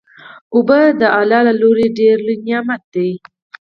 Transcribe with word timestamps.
اوبه 0.55 0.79
د 0.99 1.01
الله 1.19 1.41
له 1.47 1.51
اړخه 1.55 1.87
ډیر 1.99 2.15
لوئ 2.25 2.37
نعمت 2.47 2.81
دی 2.93 3.11